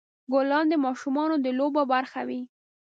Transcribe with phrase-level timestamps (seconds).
[0.31, 2.41] ګلان د ماشومان د لوبو برخه وي.